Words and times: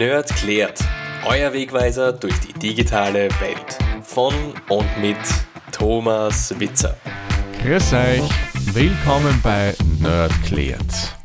Nerd 0.00 0.34
klärt. 0.34 0.82
Euer 1.26 1.52
Wegweiser 1.52 2.14
durch 2.14 2.40
die 2.40 2.54
digitale 2.54 3.28
Welt. 3.38 3.78
Von 4.00 4.32
und 4.70 4.88
mit 4.98 5.18
Thomas 5.72 6.58
Witzer. 6.58 6.96
Grüß 7.60 7.92
euch, 7.92 8.22
willkommen 8.72 9.38
bei 9.42 9.74
Nerd 10.00 10.32
klärt. 10.42 11.18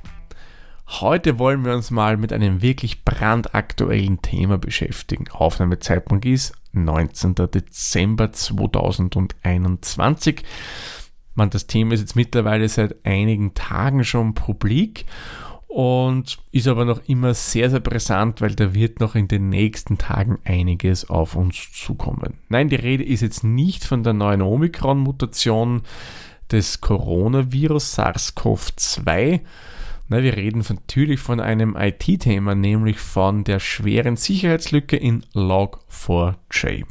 Heute 0.87 1.39
wollen 1.39 1.63
wir 1.63 1.73
uns 1.73 1.89
mal 1.89 2.17
mit 2.17 2.33
einem 2.33 2.61
wirklich 2.61 3.05
brandaktuellen 3.05 4.21
Thema 4.21 4.57
beschäftigen. 4.57 5.29
Aufnahmezeitpunkt 5.31 6.25
ist 6.25 6.51
19. 6.73 7.35
Dezember 7.35 8.33
2021. 8.33 10.43
Man, 11.33 11.49
das 11.49 11.67
Thema 11.67 11.93
ist 11.93 12.01
jetzt 12.01 12.17
mittlerweile 12.17 12.67
seit 12.67 13.05
einigen 13.05 13.53
Tagen 13.53 14.03
schon 14.03 14.33
publik 14.33 15.05
und 15.75 16.37
ist 16.53 16.69
aber 16.69 16.85
noch 16.85 17.01
immer 17.05 17.33
sehr, 17.33 17.69
sehr 17.69 17.81
brisant, 17.81 18.39
weil 18.39 18.55
da 18.55 18.73
wird 18.73 19.01
noch 19.01 19.13
in 19.13 19.27
den 19.27 19.49
nächsten 19.49 19.97
Tagen 19.97 20.39
einiges 20.45 21.09
auf 21.09 21.35
uns 21.35 21.69
zukommen. 21.73 22.35
Nein, 22.47 22.69
die 22.69 22.77
Rede 22.77 23.03
ist 23.03 23.19
jetzt 23.19 23.43
nicht 23.43 23.83
von 23.83 24.01
der 24.01 24.13
neuen 24.13 24.41
Omikron-Mutation 24.41 25.81
des 26.49 26.79
Coronavirus 26.79 27.99
SARS-CoV-2. 27.99 29.41
Nein, 30.07 30.23
wir 30.23 30.37
reden 30.37 30.63
natürlich 30.69 31.19
von 31.19 31.41
einem 31.41 31.75
IT-Thema, 31.77 32.55
nämlich 32.55 32.97
von 32.97 33.43
der 33.43 33.59
schweren 33.59 34.15
Sicherheitslücke 34.15 34.95
in 34.95 35.25
Log4j. 35.33 36.85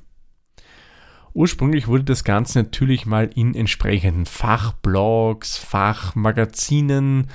Ursprünglich 1.34 1.88
wurde 1.88 2.04
das 2.04 2.22
Ganze 2.22 2.60
natürlich 2.60 3.06
mal 3.06 3.28
in 3.34 3.56
entsprechenden 3.56 4.24
Fachblogs, 4.24 5.58
Fachmagazinen 5.58 7.26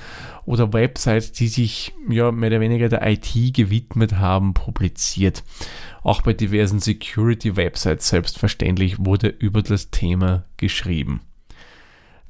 oder 0.46 0.72
Websites, 0.72 1.32
die 1.32 1.48
sich 1.48 1.92
ja 2.08 2.32
mehr 2.32 2.48
oder 2.48 2.60
weniger 2.60 2.88
der 2.88 3.06
IT 3.06 3.34
gewidmet 3.54 4.16
haben, 4.16 4.54
publiziert. 4.54 5.44
Auch 6.02 6.22
bei 6.22 6.32
diversen 6.32 6.80
Security-Websites 6.80 8.08
selbstverständlich 8.08 9.04
wurde 9.04 9.28
über 9.28 9.60
das 9.60 9.90
Thema 9.90 10.44
geschrieben. 10.56 11.20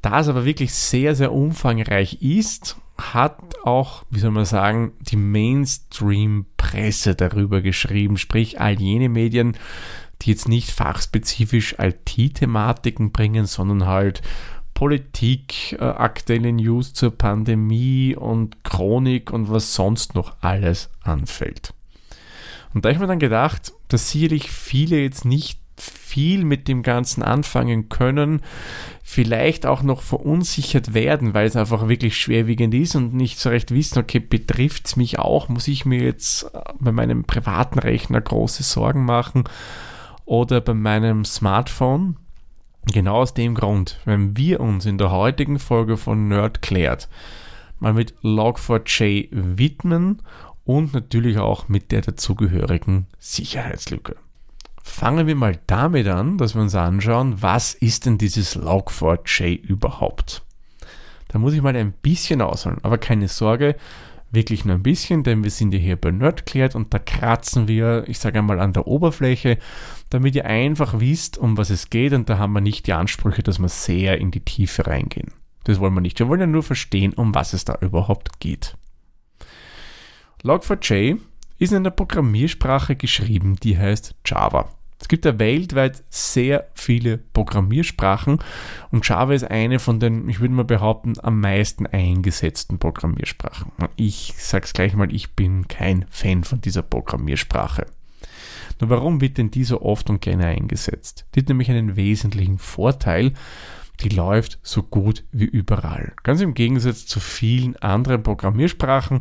Da 0.03 0.19
es 0.19 0.29
aber 0.29 0.45
wirklich 0.45 0.75
sehr, 0.75 1.15
sehr 1.15 1.31
umfangreich 1.31 2.21
ist, 2.21 2.79
hat 2.99 3.39
auch, 3.65 4.05
wie 4.11 4.19
soll 4.19 4.33
man 4.33 4.45
sagen, 4.45 4.93
die 5.01 5.17
Mainstream-Presse 5.17 7.15
darüber 7.15 7.63
geschrieben, 7.63 8.17
sprich 8.19 8.61
all 8.61 8.81
jene 8.81 9.09
Medien, 9.09 9.57
die 10.23 10.31
jetzt 10.31 10.49
nicht 10.49 10.71
fachspezifisch 10.71 11.77
IT-Thematiken 11.79 13.13
bringen, 13.13 13.47
sondern 13.47 13.87
halt 13.87 14.23
Politik, 14.75 15.77
äh, 15.79 15.85
aktuelle 15.85 16.53
News 16.53 16.95
zur 16.95 17.11
Pandemie 17.11 18.17
und 18.17 18.65
Chronik 18.65 19.31
und 19.31 19.51
was 19.51 19.75
sonst 19.75 20.15
noch 20.15 20.37
alles 20.41 20.91
anfällt. 21.03 21.75
Und 22.73 22.85
da 22.85 22.89
habe 22.89 22.95
ich 22.95 23.01
mir 23.01 23.07
dann 23.07 23.19
gedacht, 23.19 23.73
dass 23.89 24.11
sicherlich 24.11 24.51
viele 24.51 25.01
jetzt 25.01 25.25
nicht 25.25 25.61
viel 25.77 26.45
mit 26.45 26.69
dem 26.69 26.83
Ganzen 26.83 27.23
anfangen 27.23 27.89
können, 27.89 28.43
vielleicht 29.03 29.67
auch 29.67 29.83
noch 29.83 30.03
verunsichert 30.03 30.95
werden, 30.95 31.35
weil 31.35 31.47
es 31.47 31.57
einfach 31.57 31.89
wirklich 31.89 32.17
schwerwiegend 32.17 32.75
ist 32.75 32.97
und 32.97 33.15
nicht 33.15 33.39
so 33.39 33.49
recht 33.49 33.73
wissen, 33.73 33.99
okay, 33.99 34.19
betrifft 34.19 34.87
es 34.87 34.97
mich 34.97 35.19
auch, 35.19 35.49
muss 35.49 35.69
ich 35.69 35.85
mir 35.85 36.03
jetzt 36.03 36.45
äh, 36.55 36.61
bei 36.79 36.93
meinem 36.93 37.25
privaten 37.25 37.79
Rechner 37.79 38.21
große 38.21 38.63
Sorgen 38.63 39.05
machen 39.05 39.45
oder 40.31 40.61
bei 40.61 40.75
meinem 40.75 41.25
Smartphone. 41.25 42.17
Genau 42.93 43.17
aus 43.17 43.35
dem 43.35 43.57
Grund, 43.57 43.99
wenn 44.05 44.37
wir 44.37 44.61
uns 44.61 44.87
in 44.87 44.97
der 44.97 45.11
heutigen 45.11 45.59
Folge 45.59 45.97
von 45.97 46.29
Nerd 46.29 46.63
klärt 46.63 47.09
mal 47.81 47.95
mit 47.95 48.15
Log4j 48.23 49.29
widmen 49.33 50.23
und 50.65 50.93
natürlich 50.93 51.39
auch 51.39 51.69
mit 51.69 51.91
der 51.91 52.03
dazugehörigen 52.03 53.07
Sicherheitslücke. 53.19 54.17
Fangen 54.83 55.27
wir 55.27 55.35
mal 55.35 55.59
damit 55.67 56.07
an, 56.07 56.39
dass 56.39 56.55
wir 56.55 56.63
uns 56.63 56.75
anschauen, 56.75 57.43
was 57.43 57.75
ist 57.75 58.07
denn 58.07 58.19
dieses 58.19 58.57
Log4j 58.57 59.59
überhaupt? 59.61 60.43
Da 61.29 61.39
muss 61.39 61.55
ich 61.55 61.63
mal 61.63 61.75
ein 61.75 61.93
bisschen 61.93 62.43
ausholen, 62.43 62.79
aber 62.83 62.99
keine 62.99 63.29
Sorge, 63.29 63.77
wirklich 64.31 64.65
nur 64.65 64.77
ein 64.77 64.83
bisschen, 64.83 65.23
denn 65.23 65.43
wir 65.43 65.51
sind 65.51 65.75
ja 65.75 65.81
hier 65.81 65.97
bei 65.97 66.11
Nerdklärt 66.11 66.75
und 66.75 66.95
da 66.95 66.99
kratzen 66.99 67.69
wir, 67.69 68.05
ich 68.07 68.19
sage 68.19 68.39
einmal, 68.39 68.61
an 68.61 68.73
der 68.73 68.87
Oberfläche, 68.87 69.59
damit 70.09 70.35
ihr 70.35 70.47
einfach 70.47 71.01
wisst, 71.01 71.39
um 71.39 71.57
was 71.57 71.71
es 71.71 71.91
geht 71.91 72.13
und 72.13 72.29
da 72.29 72.39
haben 72.39 72.53
wir 72.53 72.61
nicht 72.61 72.87
die 72.87 72.93
Ansprüche, 72.93 73.43
dass 73.43 73.59
wir 73.59 73.69
sehr 73.69 74.19
in 74.19 74.31
die 74.31 74.45
Tiefe 74.45 74.87
reingehen. 74.87 75.33
Das 75.65 75.81
wollen 75.81 75.95
wir 75.95 76.01
nicht. 76.01 76.19
Wir 76.19 76.29
wollen 76.29 76.41
ja 76.41 76.47
nur 76.47 76.63
verstehen, 76.63 77.13
um 77.13 77.35
was 77.35 77.53
es 77.53 77.65
da 77.65 77.77
überhaupt 77.81 78.41
geht. 78.41 78.77
Log4j 80.43 81.19
ist 81.59 81.73
in 81.73 81.79
einer 81.79 81.91
Programmiersprache 81.91 82.97
geschrieben, 82.97 83.57
die 83.57 83.77
heißt 83.77 84.15
Java. 84.25 84.71
Es 85.01 85.09
gibt 85.09 85.25
ja 85.25 85.39
weltweit 85.39 86.05
sehr 86.11 86.69
viele 86.75 87.19
Programmiersprachen 87.19 88.39
und 88.91 89.09
Java 89.09 89.33
ist 89.33 89.51
eine 89.51 89.79
von 89.79 89.99
den, 89.99 90.29
ich 90.29 90.41
würde 90.41 90.55
mal 90.55 90.65
behaupten, 90.65 91.15
am 91.23 91.41
meisten 91.41 91.87
eingesetzten 91.87 92.79
Programmiersprachen. 92.79 93.73
Ich 93.97 94.35
sage 94.37 94.67
es 94.67 94.75
gleich 94.75 94.95
mal, 94.95 95.13
ich 95.13 95.35
bin 95.35 95.67
kein 95.69 96.05
Fan 96.11 96.45
von 96.45 96.61
dieser 96.61 96.83
Programmiersprache. 96.83 97.87
Nur 98.81 98.91
warum 98.91 99.21
wird 99.21 99.39
denn 99.39 99.51
die 99.51 99.65
so 99.65 99.83
oft 99.83 100.11
und 100.11 100.21
gerne 100.21 100.47
eingesetzt? 100.47 101.27
Die 101.35 101.41
hat 101.41 101.49
nämlich 101.49 101.71
einen 101.71 101.97
wesentlichen 101.97 102.59
Vorteil, 102.59 103.33
die 104.01 104.09
läuft 104.11 104.59
so 104.63 104.83
gut 104.83 105.25
wie 105.33 105.45
überall. 105.45 106.13
Ganz 106.23 106.41
im 106.41 106.55
Gegensatz 106.55 107.07
zu 107.07 107.21
vielen 107.21 107.77
anderen 107.77 108.23
Programmiersprachen, 108.23 109.21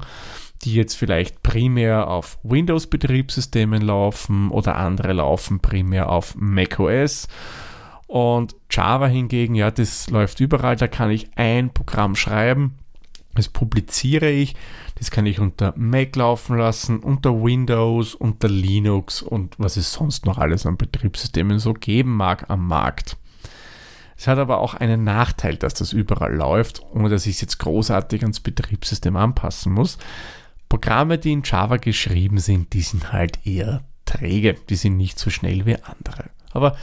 die 0.64 0.74
jetzt 0.74 0.96
vielleicht 0.96 1.42
primär 1.42 2.08
auf 2.08 2.40
Windows-Betriebssystemen 2.44 3.82
laufen 3.82 4.52
oder 4.52 4.76
andere 4.76 5.14
laufen 5.14 5.60
primär 5.60 6.10
auf 6.10 6.36
macOS. 6.36 7.28
Und 8.08 8.56
Java 8.72 9.08
hingegen, 9.08 9.56
ja, 9.56 9.72
das 9.72 10.10
läuft 10.10 10.40
überall. 10.40 10.76
Da 10.76 10.88
kann 10.88 11.12
ich 11.12 11.30
ein 11.38 11.74
Programm 11.74 12.16
schreiben, 12.16 12.76
das 13.36 13.50
publiziere 13.50 14.30
ich, 14.30 14.56
das 14.96 15.12
kann 15.12 15.26
ich 15.26 15.40
unter 15.40 15.74
Mac 15.78 16.16
laufen 16.16 16.58
lassen, 16.58 17.00
unter 17.00 17.44
Windows, 17.44 18.16
unter 18.16 18.50
Linux 18.50 19.22
und 19.22 19.56
was 19.58 19.78
es 19.78 19.94
sonst 19.94 20.26
noch 20.26 20.38
alles 20.38 20.66
an 20.66 20.78
Betriebssystemen 20.78 21.60
so 21.60 21.74
geben 21.74 22.16
mag 22.16 22.50
am 22.50 22.68
Markt. 22.68 23.18
Es 24.18 24.28
hat 24.28 24.38
aber 24.38 24.58
auch 24.58 24.74
einen 24.74 25.06
Nachteil, 25.06 25.56
dass 25.56 25.74
das 25.76 25.94
überall 25.94 26.36
läuft, 26.36 26.82
ohne 26.94 27.08
dass 27.08 27.26
ich 27.26 27.36
es 27.36 27.42
jetzt 27.42 27.60
großartig 27.60 28.24
ans 28.24 28.42
Betriebssystem 28.42 29.16
anpassen 29.16 29.72
muss. 29.72 29.98
Programme, 30.70 31.18
die 31.18 31.32
in 31.32 31.44
Java 31.44 31.78
geschrieben 31.78 32.38
sind, 32.38 32.74
die 32.74 32.82
sind 32.82 33.12
halt 33.12 33.46
eher 33.46 33.84
träge, 34.06 34.56
die 34.70 34.76
sind 34.76 34.98
nicht 34.98 35.20
so 35.20 35.30
schnell 35.30 35.66
wie 35.66 35.82
andere. 35.82 36.30
Aber 36.52 36.78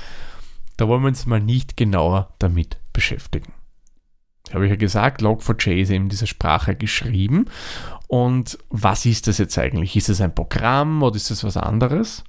da 0.76 0.88
wollen 0.88 1.02
wir 1.02 1.08
uns 1.08 1.26
mal 1.26 1.40
nicht 1.40 1.76
genauer 1.76 2.34
damit 2.38 2.78
beschäftigen. 2.92 3.52
Habe 4.52 4.66
ich 4.66 4.70
ja 4.70 4.76
gesagt, 4.76 5.22
Log4j 5.22 5.80
ist 5.80 5.90
eben 5.90 6.08
diese 6.08 6.26
Sprache 6.26 6.76
geschrieben. 6.76 7.46
Und 8.06 8.58
was 8.68 9.06
ist 9.06 9.26
das 9.26 9.38
jetzt 9.38 9.58
eigentlich? 9.58 9.96
Ist 9.96 10.08
es 10.08 10.20
ein 10.20 10.34
Programm 10.34 11.02
oder 11.02 11.16
ist 11.16 11.30
es 11.30 11.42
was 11.42 11.56
anderes? 11.56 12.22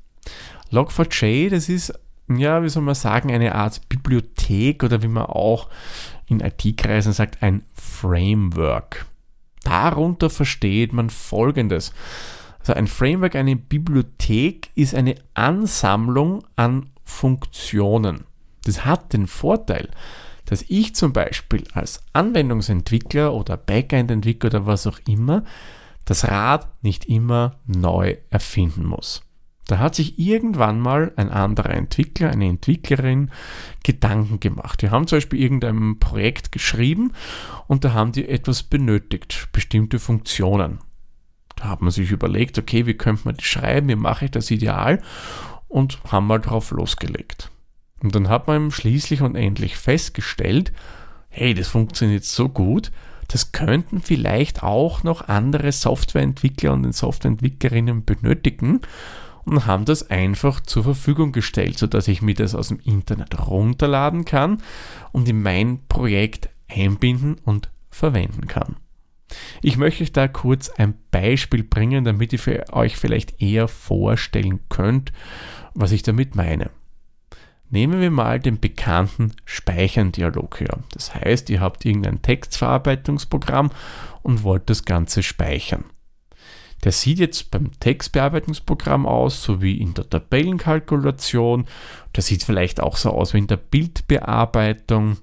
Log4j, 0.72 1.50
das 1.50 1.70
ist 1.70 1.94
ja, 2.30 2.64
wie 2.64 2.70
soll 2.70 2.84
man 2.84 2.96
sagen, 2.96 3.32
eine 3.32 3.56
Art 3.56 3.88
Bibliothek 3.88 4.84
oder 4.84 5.02
wie 5.02 5.08
man 5.08 5.26
auch 5.26 5.70
in 6.28 6.42
IT-Kreisen 6.42 7.14
sagt, 7.14 7.42
ein 7.42 7.64
Framework. 7.74 9.06
Darunter 9.68 10.30
versteht 10.30 10.94
man 10.94 11.10
Folgendes. 11.10 11.92
Also 12.60 12.74
ein 12.74 12.88
Framework, 12.88 13.36
eine 13.36 13.58
Bibliothek 13.58 14.70
ist 14.76 14.96
eine 14.96 15.16
Ansammlung 15.34 16.46
an 16.56 16.90
Funktionen. 17.04 18.24
Das 18.64 18.86
hat 18.86 19.12
den 19.12 19.28
Vorteil, 19.28 19.90
dass 20.46 20.64
ich 20.70 20.96
zum 20.96 21.12
Beispiel 21.12 21.66
als 21.74 22.02
Anwendungsentwickler 22.14 23.34
oder 23.34 23.58
Backend-Entwickler 23.58 24.48
oder 24.48 24.66
was 24.66 24.88
auch 24.88 25.00
immer 25.06 25.44
das 26.06 26.24
Rad 26.24 26.70
nicht 26.82 27.06
immer 27.06 27.58
neu 27.66 28.16
erfinden 28.30 28.86
muss. 28.86 29.27
Da 29.68 29.80
hat 29.80 29.96
sich 29.96 30.18
irgendwann 30.18 30.80
mal 30.80 31.12
ein 31.18 31.30
anderer 31.30 31.72
Entwickler, 31.72 32.30
eine 32.30 32.48
Entwicklerin 32.48 33.32
Gedanken 33.84 34.40
gemacht. 34.40 34.82
Die 34.82 34.90
haben 34.90 35.08
zum 35.08 35.18
Beispiel 35.18 35.42
irgendein 35.42 36.00
Projekt 36.00 36.54
geschrieben 36.54 37.12
und 37.68 37.84
da 37.84 37.94
haben 37.94 38.14
die 38.14 38.28
etwas 38.28 38.64
benötigt, 38.64 39.50
bestimmte 39.52 40.00
Funktionen. 40.00 40.80
Da 41.58 41.66
hat 41.66 41.82
man 41.82 41.92
sich 41.92 42.12
überlegt, 42.12 42.58
okay, 42.58 42.86
wie 42.86 42.94
könnte 42.94 43.24
man 43.26 43.36
das 43.36 43.46
schreiben, 43.46 43.90
wie 43.90 43.96
mache 43.96 44.26
ich 44.26 44.32
das 44.32 44.52
ideal 44.52 45.02
und 45.68 46.00
haben 46.12 46.28
mal 46.28 46.40
drauf 46.40 46.72
losgelegt. 46.72 47.52
Und 48.02 48.16
dann 48.16 48.30
hat 48.30 48.48
man 48.48 48.72
schließlich 48.72 49.22
und 49.22 49.36
endlich 49.36 49.76
festgestellt, 49.76 50.72
hey, 51.30 51.54
das 51.54 51.68
funktioniert 51.68 52.24
so 52.24 52.48
gut, 52.48 52.92
das 53.28 53.52
könnten 53.52 54.00
vielleicht 54.02 54.64
auch 54.64 55.04
noch 55.04 55.28
andere 55.28 55.72
Softwareentwickler 55.74 56.72
und 56.72 56.90
Softwareentwicklerinnen 56.94 58.06
benötigen 58.06 58.82
und 59.48 59.66
haben 59.66 59.86
das 59.86 60.10
einfach 60.10 60.60
zur 60.60 60.84
Verfügung 60.84 61.32
gestellt, 61.32 61.78
sodass 61.78 62.08
ich 62.08 62.22
mir 62.22 62.36
das 62.36 62.54
aus 62.54 62.68
dem 62.68 62.80
Internet 62.80 63.48
runterladen 63.48 64.26
kann 64.26 64.62
und 65.12 65.28
in 65.30 65.42
mein 65.42 65.80
Projekt 65.88 66.50
einbinden 66.68 67.38
und 67.46 67.70
verwenden 67.90 68.48
kann. 68.48 68.76
Ich 69.62 69.78
möchte 69.78 70.04
euch 70.04 70.12
da 70.12 70.28
kurz 70.28 70.70
ein 70.70 70.96
Beispiel 71.12 71.64
bringen, 71.64 72.04
damit 72.04 72.34
ihr 72.34 72.66
euch 72.72 72.98
vielleicht 72.98 73.42
eher 73.42 73.68
vorstellen 73.68 74.60
könnt, 74.70 75.12
was 75.74 75.92
ich 75.92 76.04
damit 76.04 76.36
meine. 76.36 76.70
Nehmen 77.70 78.00
wir 78.00 78.12
mal 78.12 78.40
den 78.40 78.60
bekannten 78.60 79.34
Speichern-Dialog 79.44 80.62
her. 80.62 80.80
Das 80.92 81.14
heißt, 81.14 81.50
ihr 81.50 81.60
habt 81.60 81.84
irgendein 81.84 82.22
Textverarbeitungsprogramm 82.22 83.72
und 84.24 84.44
wollt 84.44 84.70
das 84.70 84.86
Ganze 84.86 85.22
speichern. 85.24 85.84
Der 86.84 86.92
sieht 86.92 87.20
jetzt 87.20 87.50
beim 87.52 87.72
Textbearbeitungsprogramm 87.80 89.06
aus, 89.06 89.42
so 89.42 89.62
wie 89.62 89.80
in 89.80 89.94
der 89.94 90.10
Tabellenkalkulation. 90.10 91.66
Der 92.16 92.24
sieht 92.24 92.44
vielleicht 92.44 92.82
auch 92.82 92.98
so 92.98 93.12
aus 93.12 93.34
wie 93.34 93.40
in 93.40 93.48
der 93.48 93.58
Bildbearbeitung. 93.58 95.18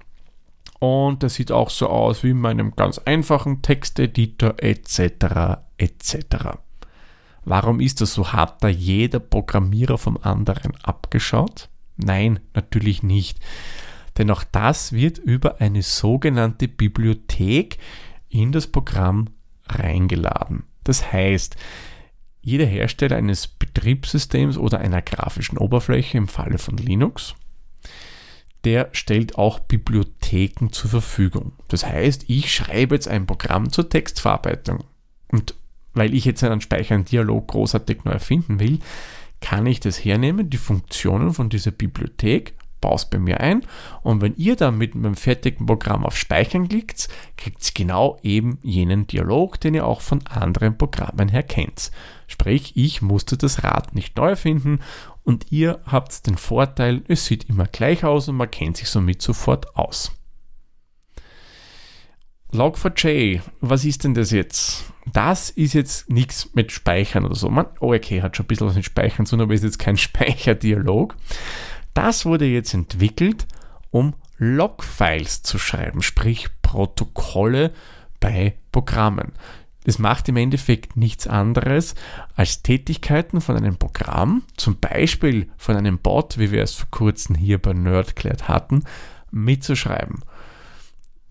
Und 0.79 1.23
der 1.23 1.29
sieht 1.29 1.51
auch 1.51 1.69
so 1.69 1.87
aus 1.87 2.23
wie 2.23 2.31
in 2.31 2.39
meinem 2.39 2.75
ganz 2.75 2.99
einfachen 2.99 3.61
Texteditor 3.61 4.55
etc. 4.57 5.59
etc. 5.77 6.17
Warum 7.45 7.79
ist 7.79 8.01
das 8.01 8.13
so? 8.13 8.33
Hat 8.33 8.61
da 8.61 8.67
jeder 8.67 9.19
Programmierer 9.19 9.97
vom 9.97 10.17
anderen 10.17 10.73
abgeschaut? 10.83 11.69
Nein, 11.95 12.39
natürlich 12.53 13.03
nicht. 13.03 13.39
Denn 14.17 14.31
auch 14.31 14.43
das 14.43 14.93
wird 14.93 15.17
über 15.17 15.61
eine 15.61 15.81
sogenannte 15.81 16.67
Bibliothek 16.67 17.77
in 18.29 18.51
das 18.51 18.67
Programm 18.67 19.29
reingeladen. 19.67 20.63
Das 20.85 21.11
heißt, 21.11 21.57
jeder 22.41 22.65
Hersteller 22.65 23.17
eines 23.17 23.47
Betriebssystems 23.47 24.57
oder 24.57 24.79
einer 24.79 25.01
grafischen 25.01 25.57
Oberfläche 25.57 26.17
im 26.17 26.29
Falle 26.29 26.59
von 26.59 26.77
Linux, 26.77 27.35
der 28.63 28.89
stellt 28.93 29.37
auch 29.37 29.59
Bibliotheken 29.59 30.69
zur 30.71 30.89
Verfügung. 30.89 31.53
Das 31.67 31.85
heißt, 31.85 32.25
ich 32.27 32.53
schreibe 32.53 32.95
jetzt 32.95 33.07
ein 33.07 33.25
Programm 33.25 33.71
zur 33.71 33.89
Textverarbeitung. 33.89 34.83
Und 35.27 35.55
weil 35.93 36.13
ich 36.13 36.25
jetzt 36.25 36.43
einen 36.43 36.61
Speichern-Dialog 36.61 37.47
großartig 37.47 38.05
neu 38.05 38.11
erfinden 38.11 38.59
will, 38.59 38.79
kann 39.41 39.65
ich 39.65 39.79
das 39.79 40.03
hernehmen, 40.03 40.49
die 40.49 40.57
Funktionen 40.57 41.33
von 41.33 41.49
dieser 41.49 41.71
Bibliothek, 41.71 42.53
baue 42.85 42.95
es 42.95 43.05
bei 43.05 43.17
mir 43.17 43.39
ein 43.39 43.65
und 44.03 44.21
wenn 44.21 44.35
ihr 44.35 44.55
dann 44.55 44.77
mit 44.77 44.93
meinem 44.93 45.15
fertigen 45.15 45.65
Programm 45.65 46.05
auf 46.05 46.15
Speichern 46.15 46.69
klickt, 46.69 47.09
kriegt 47.35 47.63
es 47.63 47.73
genau 47.73 48.19
eben 48.21 48.59
jenen 48.61 49.07
Dialog, 49.07 49.59
den 49.59 49.73
ihr 49.73 49.87
auch 49.87 50.01
von 50.01 50.21
anderen 50.27 50.77
Programmen 50.77 51.29
her 51.29 51.41
kennt. 51.41 51.89
Sprich, 52.27 52.73
ich 52.75 53.01
musste 53.01 53.37
das 53.37 53.63
Rad 53.63 53.95
nicht 53.95 54.15
neu 54.17 54.29
erfinden 54.29 54.81
und 55.23 55.51
ihr 55.51 55.79
habt 55.87 56.27
den 56.27 56.37
Vorteil, 56.37 57.01
es 57.07 57.25
sieht 57.25 57.49
immer 57.49 57.65
gleich 57.65 58.03
aus 58.03 58.29
und 58.29 58.35
man 58.35 58.51
kennt 58.51 58.77
sich 58.77 58.87
somit 58.87 59.19
sofort 59.23 59.75
aus. 59.75 60.11
Log4j, 62.53 63.41
was 63.61 63.83
ist 63.83 64.03
denn 64.03 64.13
das 64.13 64.29
jetzt? 64.29 64.93
Das 65.11 65.49
ist 65.49 65.73
jetzt 65.73 66.09
nichts 66.09 66.51
mit 66.53 66.71
Speichern 66.71 67.25
oder 67.25 67.35
so. 67.35 67.49
Man, 67.49 67.65
oh, 67.79 67.93
okay, 67.93 68.21
hat 68.21 68.37
schon 68.37 68.45
ein 68.45 68.47
bisschen 68.47 68.67
was 68.67 68.75
mit 68.75 68.85
Speichern 68.85 69.25
zu 69.25 69.35
tun, 69.35 69.41
aber 69.43 69.55
ist 69.55 69.63
jetzt 69.63 69.79
kein 69.79 69.97
Speicherdialog. 69.97 71.15
Das 71.95 72.25
wurde 72.25 72.45
jetzt 72.45 72.73
entwickelt, 72.73 73.47
um 73.89 74.13
Logfiles 74.37 75.41
zu 75.41 75.57
schreiben, 75.57 76.03
sprich 76.03 76.49
Protokolle 76.61 77.71
bei 78.19 78.57
Programmen. 78.71 79.31
Das 79.85 79.97
macht 79.97 80.27
im 80.27 80.35
Endeffekt 80.37 80.97
nichts 80.97 81.25
anderes 81.25 81.95
als 82.35 82.61
Tätigkeiten 82.61 83.39
von 83.39 83.55
einem 83.55 83.77
Programm, 83.77 84.43
zum 84.57 84.79
Beispiel 84.79 85.49
von 85.57 85.77
einem 85.77 85.97
Bot, 85.99 86.37
wie 86.37 86.51
wir 86.51 86.63
es 86.63 86.73
vor 86.73 86.89
kurzem 86.91 87.35
hier 87.35 87.59
bei 87.59 87.73
Nerdclad 87.73 88.47
hatten, 88.47 88.83
mitzuschreiben 89.31 90.23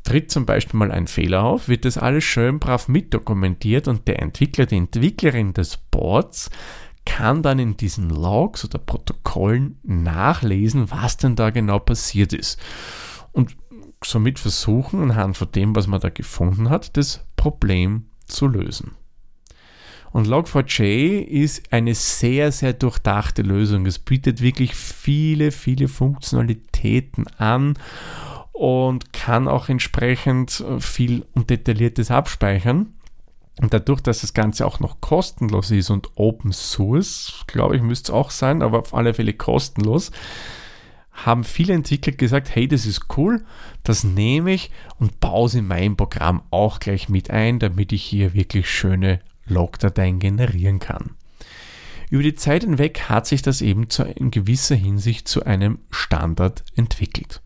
tritt 0.04 0.30
zum 0.30 0.46
Beispiel 0.46 0.78
mal 0.78 0.92
ein 0.92 1.06
Fehler 1.06 1.42
auf, 1.42 1.68
wird 1.68 1.84
das 1.84 1.98
alles 1.98 2.24
schön 2.24 2.58
brav 2.58 2.88
mitdokumentiert 2.88 3.88
und 3.88 4.06
der 4.06 4.20
Entwickler, 4.22 4.66
die 4.66 4.76
Entwicklerin 4.76 5.54
des 5.54 5.78
Boards 5.78 6.50
kann 7.04 7.42
dann 7.42 7.58
in 7.58 7.76
diesen 7.76 8.10
Logs 8.10 8.64
oder 8.64 8.78
Protokollen 8.78 9.78
nachlesen, 9.82 10.90
was 10.90 11.16
denn 11.16 11.36
da 11.36 11.50
genau 11.50 11.78
passiert 11.78 12.32
ist. 12.32 12.58
Und 13.32 13.56
somit 14.02 14.38
versuchen, 14.38 15.02
anhand 15.02 15.36
von 15.36 15.50
dem, 15.52 15.74
was 15.76 15.86
man 15.86 16.00
da 16.00 16.08
gefunden 16.08 16.70
hat, 16.70 16.96
das 16.96 17.24
Problem 17.36 18.06
zu 18.26 18.46
lösen. 18.46 18.92
Und 20.12 20.28
Log4j 20.28 21.22
ist 21.22 21.72
eine 21.72 21.94
sehr, 21.94 22.52
sehr 22.52 22.72
durchdachte 22.72 23.42
Lösung. 23.42 23.84
Es 23.84 23.98
bietet 23.98 24.40
wirklich 24.40 24.74
viele, 24.76 25.50
viele 25.50 25.88
Funktionalitäten 25.88 27.26
an 27.36 27.76
und 28.52 29.12
kann 29.12 29.48
auch 29.48 29.68
entsprechend 29.68 30.64
viel 30.78 31.26
und 31.34 31.50
detailliertes 31.50 32.12
abspeichern. 32.12 32.94
Und 33.60 33.72
dadurch, 33.72 34.00
dass 34.00 34.22
das 34.22 34.34
Ganze 34.34 34.66
auch 34.66 34.80
noch 34.80 35.00
kostenlos 35.00 35.70
ist 35.70 35.90
und 35.90 36.10
Open 36.16 36.52
Source, 36.52 37.44
glaube 37.46 37.76
ich, 37.76 37.82
müsste 37.82 38.12
es 38.12 38.14
auch 38.14 38.30
sein, 38.30 38.62
aber 38.62 38.80
auf 38.80 38.94
alle 38.94 39.14
Fälle 39.14 39.32
kostenlos, 39.32 40.10
haben 41.12 41.44
viele 41.44 41.74
Entwickler 41.74 42.12
gesagt, 42.12 42.52
hey, 42.54 42.66
das 42.66 42.86
ist 42.86 43.06
cool, 43.16 43.44
das 43.84 44.02
nehme 44.02 44.52
ich 44.52 44.72
und 44.98 45.20
baue 45.20 45.46
es 45.46 45.54
in 45.54 45.68
mein 45.68 45.96
Programm 45.96 46.42
auch 46.50 46.80
gleich 46.80 47.08
mit 47.08 47.30
ein, 47.30 47.60
damit 47.60 47.92
ich 47.92 48.02
hier 48.02 48.34
wirklich 48.34 48.68
schöne 48.68 49.20
Logdateien 49.46 50.18
generieren 50.18 50.80
kann. 50.80 51.10
Über 52.10 52.24
die 52.24 52.34
Zeit 52.34 52.64
hinweg 52.64 53.02
hat 53.08 53.26
sich 53.26 53.42
das 53.42 53.62
eben 53.62 53.88
zu, 53.88 54.02
in 54.02 54.32
gewisser 54.32 54.74
Hinsicht 54.74 55.28
zu 55.28 55.44
einem 55.44 55.78
Standard 55.90 56.64
entwickelt 56.74 57.40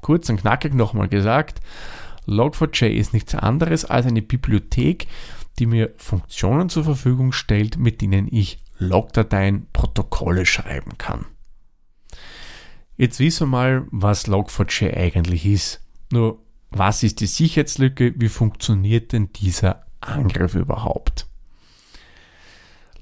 kurz 0.00 0.28
und 0.28 0.40
knackig 0.40 0.74
nochmal 0.74 1.08
gesagt, 1.08 1.60
Log4j 2.26 2.88
ist 2.88 3.12
nichts 3.12 3.34
anderes 3.34 3.84
als 3.84 4.06
eine 4.06 4.22
Bibliothek, 4.22 5.06
die 5.58 5.66
mir 5.66 5.92
Funktionen 5.96 6.68
zur 6.68 6.84
Verfügung 6.84 7.32
stellt, 7.32 7.78
mit 7.78 8.00
denen 8.00 8.28
ich 8.30 8.62
Logdateien, 8.78 9.66
Protokolle 9.72 10.46
schreiben 10.46 10.96
kann. 10.98 11.26
Jetzt 12.96 13.18
wissen 13.18 13.46
wir 13.46 13.50
mal, 13.50 13.86
was 13.90 14.26
Log4j 14.26 14.96
eigentlich 14.96 15.46
ist. 15.46 15.80
Nur, 16.12 16.42
was 16.70 17.02
ist 17.02 17.20
die 17.20 17.26
Sicherheitslücke? 17.26 18.14
Wie 18.16 18.28
funktioniert 18.28 19.12
denn 19.12 19.32
dieser 19.32 19.86
Angriff 20.00 20.54
überhaupt? 20.54 21.29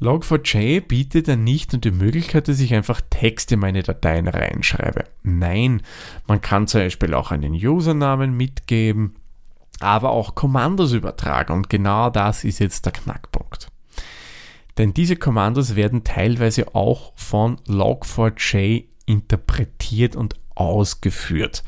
Log4j 0.01 0.81
bietet 0.83 1.29
dann 1.29 1.45
nicht 1.45 1.73
nur 1.73 1.81
die 1.81 1.91
Möglichkeit, 1.91 2.49
dass 2.49 2.61
ich 2.61 2.75
einfach 2.75 3.01
Texte 3.11 3.55
in 3.55 3.61
meine 3.61 3.83
Dateien 3.83 4.29
reinschreibe. 4.29 5.05
Nein, 5.23 5.83
man 6.27 6.41
kann 6.41 6.67
zum 6.67 6.83
Beispiel 6.83 7.15
auch 7.15 7.31
einen 7.31 7.55
Usernamen 7.55 8.37
mitgeben, 8.37 9.17
aber 9.81 10.11
auch 10.11 10.35
Kommandos 10.35 10.93
übertragen 10.93 11.53
und 11.53 11.69
genau 11.69 12.11
das 12.11 12.45
ist 12.45 12.61
jetzt 12.61 12.87
der 12.87 12.93
Knackpunkt. 12.93 13.69
Denn 14.79 14.95
diese 14.95 15.17
Kommandos 15.17 15.75
werden 15.75 16.05
teilweise 16.05 16.75
auch 16.75 17.13
von 17.17 17.57
Log4j 17.67 18.85
interpretiert 19.07 20.15
und 20.15 20.37
ausgeführt. 20.55 21.65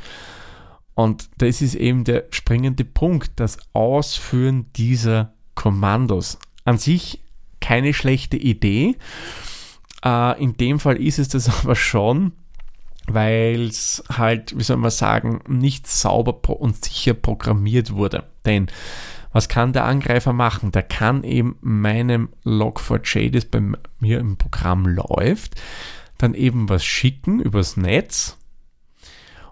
Und 0.94 1.30
das 1.38 1.62
ist 1.62 1.74
eben 1.74 2.04
der 2.04 2.26
springende 2.30 2.84
Punkt, 2.84 3.32
das 3.36 3.58
Ausführen 3.72 4.66
dieser 4.76 5.32
Kommandos. 5.54 6.38
An 6.64 6.78
sich 6.78 7.20
keine 7.60 7.94
schlechte 7.94 8.36
Idee. 8.36 8.96
Äh, 10.04 10.42
in 10.42 10.56
dem 10.56 10.80
Fall 10.80 10.96
ist 10.96 11.18
es 11.18 11.28
das 11.28 11.48
aber 11.64 11.74
schon, 11.74 12.32
weil 13.06 13.68
es 13.68 14.02
halt, 14.10 14.56
wie 14.56 14.62
soll 14.62 14.76
man 14.76 14.90
sagen, 14.90 15.40
nicht 15.48 15.86
sauber 15.86 16.60
und 16.60 16.84
sicher 16.84 17.14
programmiert 17.14 17.92
wurde. 17.92 18.24
Denn 18.44 18.68
was 19.32 19.48
kann 19.48 19.72
der 19.72 19.84
Angreifer 19.84 20.32
machen? 20.32 20.72
Der 20.72 20.82
kann 20.82 21.22
eben 21.22 21.56
meinem 21.60 22.30
Log4j, 22.44 23.30
das 23.30 23.44
bei 23.44 23.62
mir 24.00 24.18
im 24.18 24.36
Programm 24.36 24.86
läuft, 24.86 25.60
dann 26.18 26.34
eben 26.34 26.68
was 26.68 26.84
schicken 26.84 27.40
übers 27.40 27.76
Netz. 27.76 28.36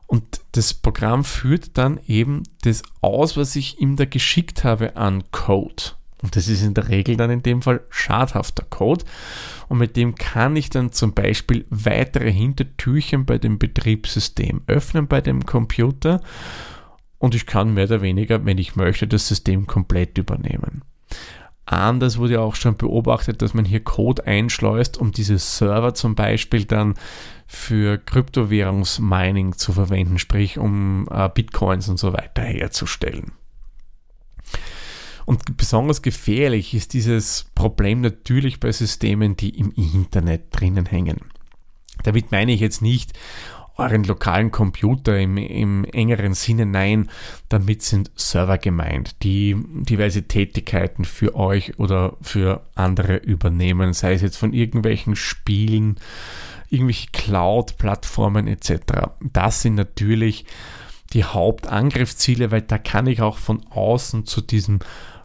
Und 0.06 0.40
das 0.52 0.74
Programm 0.74 1.22
führt 1.22 1.76
dann 1.76 2.00
eben 2.06 2.42
das 2.62 2.82
aus, 3.02 3.36
was 3.36 3.54
ich 3.56 3.78
ihm 3.78 3.96
da 3.96 4.04
geschickt 4.04 4.64
habe 4.64 4.96
an 4.96 5.22
Code. 5.30 5.92
Und 6.22 6.34
das 6.34 6.48
ist 6.48 6.62
in 6.62 6.74
der 6.74 6.88
Regel 6.88 7.16
dann 7.16 7.30
in 7.30 7.42
dem 7.42 7.62
Fall 7.62 7.80
schadhafter 7.90 8.64
Code. 8.68 9.04
Und 9.68 9.78
mit 9.78 9.96
dem 9.96 10.14
kann 10.16 10.56
ich 10.56 10.70
dann 10.70 10.92
zum 10.92 11.12
Beispiel 11.12 11.64
weitere 11.70 12.32
Hintertürchen 12.32 13.24
bei 13.24 13.38
dem 13.38 13.58
Betriebssystem 13.58 14.62
öffnen, 14.66 15.06
bei 15.06 15.20
dem 15.20 15.46
Computer. 15.46 16.20
Und 17.18 17.34
ich 17.34 17.46
kann 17.46 17.74
mehr 17.74 17.84
oder 17.84 18.02
weniger, 18.02 18.44
wenn 18.44 18.58
ich 18.58 18.76
möchte, 18.76 19.06
das 19.06 19.28
System 19.28 19.66
komplett 19.66 20.18
übernehmen. 20.18 20.82
Anders 21.66 22.16
wurde 22.16 22.40
auch 22.40 22.54
schon 22.54 22.78
beobachtet, 22.78 23.42
dass 23.42 23.52
man 23.52 23.66
hier 23.66 23.84
Code 23.84 24.26
einschleust, 24.26 24.96
um 24.96 25.12
diese 25.12 25.36
Server 25.36 25.92
zum 25.92 26.14
Beispiel 26.14 26.64
dann 26.64 26.94
für 27.46 27.98
Kryptowährungsmining 27.98 29.52
zu 29.56 29.74
verwenden, 29.74 30.18
sprich 30.18 30.58
um 30.58 31.06
äh, 31.10 31.28
Bitcoins 31.28 31.88
und 31.90 31.98
so 31.98 32.14
weiter 32.14 32.42
herzustellen. 32.42 33.32
Und 35.28 35.58
besonders 35.58 36.00
gefährlich 36.00 36.72
ist 36.72 36.94
dieses 36.94 37.50
Problem 37.54 38.00
natürlich 38.00 38.60
bei 38.60 38.72
Systemen, 38.72 39.36
die 39.36 39.50
im 39.58 39.74
Internet 39.76 40.44
drinnen 40.52 40.86
hängen. 40.86 41.18
Damit 42.02 42.32
meine 42.32 42.50
ich 42.52 42.60
jetzt 42.60 42.80
nicht 42.80 43.12
euren 43.76 44.04
lokalen 44.04 44.50
Computer 44.50 45.18
im, 45.18 45.36
im 45.36 45.84
engeren 45.84 46.32
Sinne. 46.32 46.64
Nein, 46.64 47.10
damit 47.50 47.82
sind 47.82 48.10
Server 48.16 48.56
gemeint, 48.56 49.22
die 49.22 49.54
diverse 49.82 50.22
Tätigkeiten 50.22 51.04
für 51.04 51.34
euch 51.34 51.78
oder 51.78 52.16
für 52.22 52.62
andere 52.74 53.16
übernehmen, 53.16 53.92
sei 53.92 54.14
es 54.14 54.22
jetzt 54.22 54.38
von 54.38 54.54
irgendwelchen 54.54 55.14
Spielen, 55.14 55.96
irgendwelche 56.70 57.10
Cloud-Plattformen 57.12 58.48
etc. 58.48 59.10
Das 59.20 59.60
sind 59.60 59.74
natürlich 59.74 60.46
die 61.12 61.24
Hauptangriffsziele, 61.24 62.50
weil 62.50 62.62
da 62.62 62.78
kann 62.78 63.06
ich 63.06 63.20
auch 63.20 63.36
von 63.36 63.66
außen 63.66 64.24
zu 64.24 64.40
diesem 64.40 64.78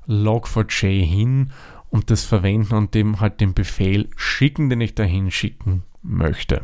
Log4j 0.07 1.03
hin 1.03 1.51
und 1.89 2.09
das 2.09 2.23
verwenden 2.23 2.75
und 2.75 2.93
dem 2.93 3.19
halt 3.19 3.39
den 3.39 3.53
Befehl 3.53 4.09
schicken, 4.15 4.69
den 4.69 4.81
ich 4.81 4.95
dahin 4.95 5.31
schicken 5.31 5.83
möchte. 6.01 6.63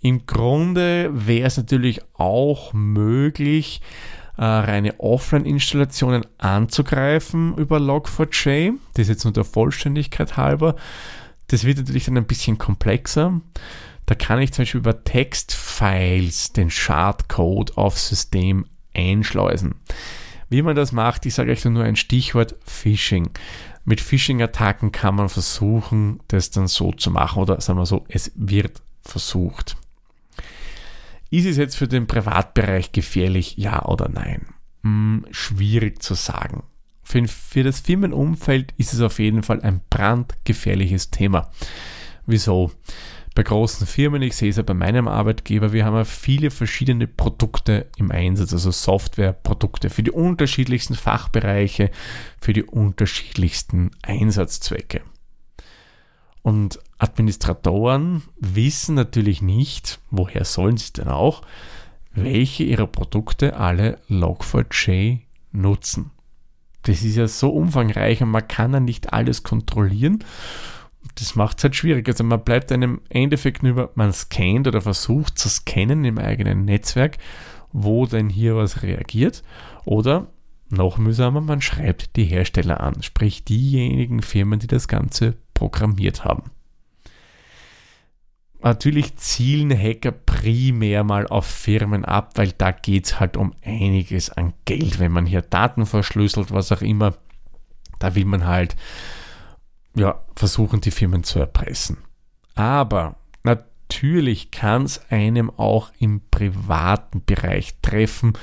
Im 0.00 0.24
Grunde 0.24 1.10
wäre 1.12 1.46
es 1.46 1.58
natürlich 1.58 2.00
auch 2.14 2.72
möglich, 2.72 3.82
äh, 4.38 4.44
reine 4.44 4.98
Offline-Installationen 4.98 6.24
anzugreifen 6.38 7.54
über 7.58 7.76
Log4j. 7.76 8.72
Das 8.94 9.02
ist 9.02 9.08
jetzt 9.08 9.24
nur 9.24 9.34
der 9.34 9.44
Vollständigkeit 9.44 10.38
halber. 10.38 10.76
Das 11.48 11.64
wird 11.64 11.78
natürlich 11.78 12.06
dann 12.06 12.16
ein 12.16 12.26
bisschen 12.26 12.56
komplexer. 12.56 13.40
Da 14.06 14.14
kann 14.14 14.40
ich 14.40 14.52
zum 14.52 14.62
Beispiel 14.62 14.80
über 14.80 15.04
Textfiles 15.04 16.54
den 16.54 16.70
Schadcode 16.70 17.76
aufs 17.76 18.08
System 18.08 18.64
einschleusen. 18.94 19.74
Wie 20.50 20.62
man 20.62 20.74
das 20.74 20.90
macht, 20.90 21.24
ich 21.26 21.34
sage 21.34 21.52
euch 21.52 21.64
nur 21.64 21.84
ein 21.84 21.96
Stichwort 21.96 22.56
Phishing. 22.64 23.30
Mit 23.84 24.00
Phishing-Attacken 24.00 24.92
kann 24.92 25.14
man 25.14 25.28
versuchen, 25.28 26.20
das 26.28 26.50
dann 26.50 26.66
so 26.66 26.92
zu 26.92 27.10
machen 27.10 27.40
oder 27.40 27.60
sagen 27.60 27.78
wir 27.78 27.86
so, 27.86 28.04
es 28.08 28.32
wird 28.34 28.82
versucht. 29.00 29.76
Ist 31.30 31.46
es 31.46 31.56
jetzt 31.56 31.76
für 31.76 31.86
den 31.86 32.08
Privatbereich 32.08 32.90
gefährlich, 32.90 33.56
ja 33.56 33.86
oder 33.86 34.08
nein? 34.08 34.46
Hm, 34.82 35.24
schwierig 35.30 36.02
zu 36.02 36.14
sagen. 36.14 36.64
Für, 37.04 37.26
für 37.28 37.62
das 37.62 37.80
Firmenumfeld 37.80 38.74
ist 38.76 38.92
es 38.92 39.00
auf 39.00 39.20
jeden 39.20 39.44
Fall 39.44 39.60
ein 39.62 39.80
brandgefährliches 39.88 41.10
Thema. 41.10 41.50
Wieso? 42.26 42.72
Bei 43.34 43.42
großen 43.44 43.86
Firmen, 43.86 44.22
ich 44.22 44.36
sehe 44.36 44.50
es 44.50 44.56
ja 44.56 44.62
bei 44.62 44.74
meinem 44.74 45.06
Arbeitgeber, 45.06 45.72
wir 45.72 45.84
haben 45.84 45.96
ja 45.96 46.04
viele 46.04 46.50
verschiedene 46.50 47.06
Produkte 47.06 47.86
im 47.96 48.10
Einsatz, 48.10 48.52
also 48.52 48.70
Softwareprodukte 48.70 49.88
für 49.88 50.02
die 50.02 50.10
unterschiedlichsten 50.10 50.94
Fachbereiche, 50.94 51.90
für 52.40 52.52
die 52.52 52.64
unterschiedlichsten 52.64 53.92
Einsatzzwecke. 54.02 55.02
Und 56.42 56.80
Administratoren 56.98 58.22
wissen 58.40 58.94
natürlich 58.94 59.42
nicht, 59.42 60.00
woher 60.10 60.44
sollen 60.44 60.76
sie 60.76 60.92
denn 60.92 61.08
auch, 61.08 61.42
welche 62.12 62.64
ihrer 62.64 62.88
Produkte 62.88 63.56
alle 63.56 64.00
Log4j 64.08 65.20
nutzen 65.52 66.10
das 66.82 67.02
ist 67.02 67.16
ja 67.16 67.28
so 67.28 67.50
umfangreich 67.50 68.22
und 68.22 68.30
man 68.30 68.46
kann 68.46 68.72
ja 68.72 68.80
nicht 68.80 69.12
alles 69.12 69.42
kontrollieren. 69.42 70.24
Das 71.14 71.34
macht 71.34 71.58
es 71.58 71.64
halt 71.64 71.76
schwierig. 71.76 72.08
Also 72.08 72.24
man 72.24 72.42
bleibt 72.42 72.72
einem 72.72 73.00
Endeffekt 73.08 73.62
nur, 73.62 73.90
man 73.94 74.12
scannt 74.12 74.66
oder 74.68 74.80
versucht 74.80 75.38
zu 75.38 75.48
scannen 75.48 76.04
im 76.04 76.18
eigenen 76.18 76.64
Netzwerk, 76.64 77.18
wo 77.72 78.06
denn 78.06 78.28
hier 78.28 78.56
was 78.56 78.82
reagiert. 78.82 79.42
Oder 79.84 80.28
noch 80.70 80.98
mühsamer, 80.98 81.40
man 81.40 81.60
schreibt 81.60 82.16
die 82.16 82.24
Hersteller 82.24 82.80
an, 82.80 83.02
sprich 83.02 83.44
diejenigen 83.44 84.22
Firmen, 84.22 84.60
die 84.60 84.68
das 84.68 84.88
Ganze 84.88 85.36
programmiert 85.52 86.24
haben. 86.24 86.50
Natürlich 88.62 89.16
zielen 89.16 89.76
Hacker 89.76 90.12
primär 90.12 91.02
mal 91.02 91.26
auf 91.26 91.46
Firmen 91.46 92.04
ab, 92.04 92.32
weil 92.34 92.52
da 92.52 92.72
geht 92.72 93.06
es 93.06 93.20
halt 93.20 93.38
um 93.38 93.54
einiges 93.64 94.30
an 94.30 94.52
Geld. 94.66 94.98
Wenn 94.98 95.12
man 95.12 95.24
hier 95.24 95.40
Daten 95.40 95.86
verschlüsselt, 95.86 96.52
was 96.52 96.70
auch 96.70 96.82
immer, 96.82 97.14
da 97.98 98.14
will 98.14 98.26
man 98.26 98.46
halt 98.46 98.76
ja, 99.94 100.22
versuchen, 100.36 100.80
die 100.80 100.90
Firmen 100.90 101.24
zu 101.24 101.38
erpressen. 101.38 101.98
Aber 102.54 103.16
natürlich 103.42 104.50
kann 104.50 104.84
es 104.84 105.10
einem 105.10 105.50
auch 105.50 105.90
im 105.98 106.20
privaten 106.30 107.24
Bereich 107.24 107.74
treffen 107.82 108.34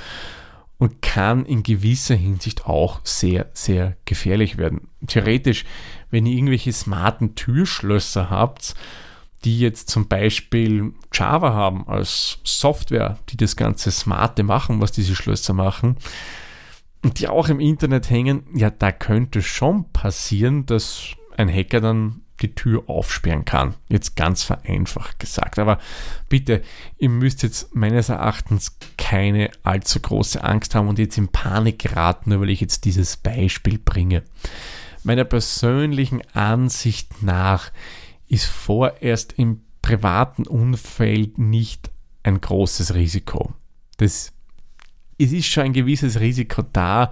und 0.78 1.02
kann 1.02 1.46
in 1.46 1.64
gewisser 1.64 2.16
Hinsicht 2.16 2.66
auch 2.66 3.02
sehr, 3.04 3.50
sehr 3.54 3.98
gefährlich 4.06 4.58
werden. 4.58 4.90
Theoretisch, 5.08 5.66
wenn 6.12 6.26
ihr 6.26 6.36
irgendwelche 6.36 6.74
smarten 6.74 7.36
Türschlösser 7.36 8.30
habt, 8.30 8.76
die 9.44 9.60
jetzt 9.60 9.90
zum 9.90 10.08
Beispiel 10.08 10.94
Java 11.14 11.54
haben 11.54 11.88
als 11.88 12.40
Software, 12.44 13.18
die 13.30 13.38
das 13.38 13.56
ganze 13.56 13.92
Smarte 13.92 14.44
machen, 14.44 14.82
was 14.82 14.92
diese 14.92 15.16
Schlösser 15.16 15.54
machen, 15.54 15.98
und 17.04 17.20
die 17.20 17.28
auch 17.28 17.48
im 17.48 17.60
Internet 17.60 18.10
hängen, 18.10 18.44
ja, 18.54 18.70
da 18.70 18.92
könnte 18.92 19.42
schon 19.42 19.92
passieren, 19.92 20.66
dass 20.66 21.16
ein 21.38 21.54
Hacker 21.54 21.82
dann 21.82 22.22
die 22.42 22.54
Tür 22.54 22.84
aufsperren 22.88 23.46
kann. 23.46 23.76
Jetzt 23.90 24.16
ganz 24.16 24.44
vereinfacht 24.44 25.20
gesagt. 25.20 25.58
Aber 25.60 25.80
bitte, 26.30 26.62
ihr 26.98 27.10
müsst 27.10 27.44
jetzt 27.44 27.76
meines 27.76 28.10
Erachtens 28.10 28.78
keine 28.98 29.50
allzu 29.64 30.00
große 30.00 30.44
Angst 30.44 30.76
haben 30.76 30.88
und 30.88 31.00
jetzt 31.00 31.18
in 31.18 31.30
Panik 31.30 31.80
geraten, 31.80 32.30
nur 32.30 32.42
weil 32.42 32.52
ich 32.52 32.62
jetzt 32.62 32.86
dieses 32.86 33.18
Beispiel 33.18 33.80
bringe. 33.80 34.24
Meiner 35.04 35.24
persönlichen 35.24 36.22
Ansicht 36.34 37.24
nach 37.24 37.72
ist 38.28 38.46
vorerst 38.46 39.34
im 39.34 39.62
privaten 39.82 40.46
Umfeld 40.46 41.38
nicht 41.38 41.90
ein 42.24 42.42
großes 42.42 42.94
Risiko. 42.94 43.54
Das, 43.98 44.34
es 45.18 45.32
ist 45.32 45.48
schon 45.48 45.64
ein 45.64 45.74
gewisses 45.74 46.20
Risiko 46.20 46.62
da, 46.62 47.12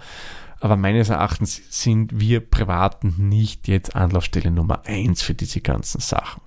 aber 0.66 0.78
meines 0.78 1.10
Erachtens 1.10 1.62
sind 1.70 2.20
wir 2.20 2.40
Privaten 2.40 3.30
nicht 3.30 3.68
jetzt 3.68 3.96
Anlaufstelle 3.96 4.50
Nummer 4.50 4.82
eins 4.88 5.22
für 5.22 5.36
diese 5.36 5.62
ganzen 5.62 6.02
Sachen. 6.02 6.42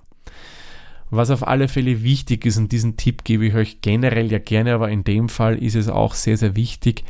Was 1.09 1.29
auf 1.29 1.47
alle 1.47 1.69
Fälle 1.69 2.03
wichtig 2.03 2.45
ist, 2.45 2.57
und 2.57 2.73
diesen 2.73 2.97
Tipp 2.97 3.23
gebe 3.23 3.45
ich 3.45 3.53
euch 3.53 3.79
generell 3.79 4.29
ja 4.29 4.39
gerne, 4.39 4.73
aber 4.73 4.89
in 4.89 5.05
dem 5.05 5.29
Fall 5.29 5.57
ist 5.57 5.75
es 5.75 5.87
auch 5.87 6.15
sehr, 6.15 6.35
sehr 6.35 6.57
wichtig, 6.57 7.05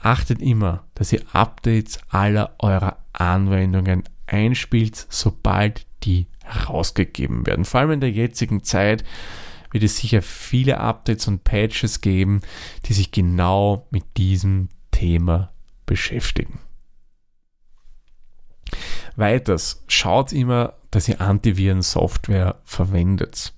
achtet 0.00 0.40
immer, 0.40 0.84
dass 0.94 1.12
ihr 1.12 1.20
Updates 1.34 1.98
aller 2.08 2.54
eurer 2.58 2.96
Anwendungen 3.12 4.04
einspielt, 4.26 5.08
sobald 5.10 5.84
die 6.04 6.26
herausgegeben 6.42 7.44
werden. 7.46 7.66
Vor 7.66 7.80
allem 7.80 7.90
in 7.90 8.00
der 8.00 8.12
jetzigen 8.12 8.64
Zeit 8.64 9.04
wird 9.72 9.84
es 9.84 9.98
sicher 9.98 10.22
viele 10.22 10.80
Updates 10.80 11.28
und 11.28 11.44
Patches 11.44 12.00
geben, 12.00 12.40
die 12.86 12.94
sich 12.94 13.12
genau 13.12 13.86
mit 13.90 14.04
diesem 14.16 14.70
Thema 14.90 15.50
beschäftigen. 15.90 16.60
Weiters, 19.16 19.82
schaut 19.88 20.32
immer, 20.32 20.74
dass 20.92 21.08
ihr 21.08 21.20
Antiviren-Software 21.20 22.60
verwendet. 22.64 23.52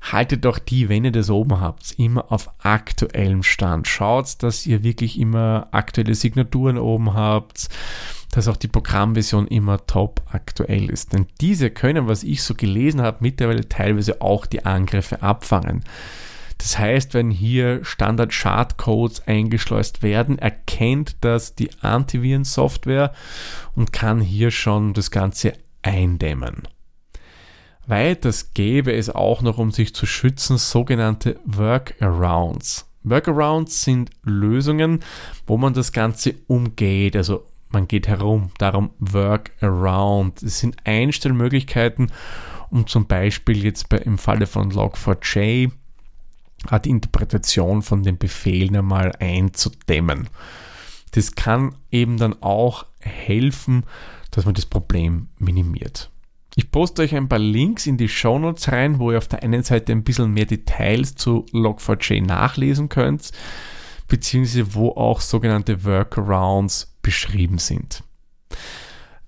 Haltet 0.00 0.46
auch 0.46 0.58
die, 0.58 0.88
wenn 0.88 1.04
ihr 1.04 1.12
das 1.12 1.28
oben 1.28 1.60
habt, 1.60 1.92
immer 1.98 2.32
auf 2.32 2.48
aktuellem 2.64 3.42
Stand. 3.42 3.86
Schaut, 3.86 4.42
dass 4.42 4.64
ihr 4.64 4.82
wirklich 4.82 5.20
immer 5.20 5.68
aktuelle 5.72 6.14
Signaturen 6.14 6.78
oben 6.78 7.12
habt, 7.12 7.68
dass 8.30 8.48
auch 8.48 8.56
die 8.56 8.68
Programmversion 8.68 9.46
immer 9.46 9.86
top 9.86 10.22
aktuell 10.32 10.88
ist. 10.88 11.12
Denn 11.12 11.26
diese 11.42 11.68
können, 11.68 12.08
was 12.08 12.22
ich 12.22 12.42
so 12.42 12.54
gelesen 12.54 13.02
habe, 13.02 13.18
mittlerweile 13.20 13.68
teilweise 13.68 14.22
auch 14.22 14.46
die 14.46 14.64
Angriffe 14.64 15.20
abfangen. 15.20 15.84
Das 16.58 16.78
heißt, 16.78 17.14
wenn 17.14 17.30
hier 17.30 17.84
Standard-Schadcodes 17.84 19.26
eingeschleust 19.26 20.02
werden, 20.02 20.38
erkennt 20.38 21.16
das 21.20 21.54
die 21.54 21.70
Antiviren-Software 21.80 23.12
und 23.74 23.92
kann 23.92 24.20
hier 24.20 24.50
schon 24.50 24.92
das 24.92 25.10
Ganze 25.10 25.52
eindämmen. 25.82 26.68
Weiters 27.86 28.52
gäbe 28.52 28.92
es 28.92 29.08
auch 29.08 29.40
noch, 29.40 29.56
um 29.56 29.70
sich 29.70 29.94
zu 29.94 30.04
schützen, 30.04 30.58
sogenannte 30.58 31.40
Workarounds. 31.46 32.86
Workarounds 33.02 33.82
sind 33.82 34.10
Lösungen, 34.24 35.00
wo 35.46 35.56
man 35.56 35.72
das 35.72 35.92
Ganze 35.92 36.34
umgeht, 36.48 37.16
also 37.16 37.46
man 37.70 37.86
geht 37.86 38.08
herum, 38.08 38.50
darum 38.58 38.90
Workaround. 38.98 40.42
Es 40.42 40.58
sind 40.58 40.76
Einstellmöglichkeiten, 40.84 42.10
um 42.70 42.86
zum 42.86 43.06
Beispiel 43.06 43.62
jetzt 43.64 43.88
bei, 43.88 43.98
im 43.98 44.18
Falle 44.18 44.46
von 44.46 44.72
Log4j 44.72 45.70
die 46.84 46.90
Interpretation 46.90 47.82
von 47.82 48.02
den 48.02 48.18
Befehlen 48.18 48.76
einmal 48.76 49.12
einzudämmen. 49.20 50.28
Das 51.12 51.34
kann 51.34 51.76
eben 51.90 52.16
dann 52.18 52.42
auch 52.42 52.86
helfen, 53.00 53.84
dass 54.30 54.44
man 54.44 54.54
das 54.54 54.66
Problem 54.66 55.28
minimiert. 55.38 56.10
Ich 56.54 56.70
poste 56.70 57.02
euch 57.02 57.14
ein 57.14 57.28
paar 57.28 57.38
Links 57.38 57.86
in 57.86 57.96
die 57.96 58.08
Show 58.08 58.38
Notes 58.38 58.72
rein, 58.72 58.98
wo 58.98 59.12
ihr 59.12 59.18
auf 59.18 59.28
der 59.28 59.42
einen 59.42 59.62
Seite 59.62 59.92
ein 59.92 60.02
bisschen 60.02 60.32
mehr 60.32 60.46
Details 60.46 61.14
zu 61.14 61.46
Log4j 61.52 62.26
nachlesen 62.26 62.88
könnt, 62.88 63.30
beziehungsweise 64.08 64.74
wo 64.74 64.90
auch 64.90 65.20
sogenannte 65.20 65.84
Workarounds 65.84 66.96
beschrieben 67.00 67.58
sind. 67.58 68.02